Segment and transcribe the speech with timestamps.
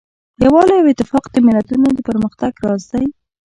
[0.43, 3.05] یووالی او اتفاق د ملتونو د پرمختګ راز دی.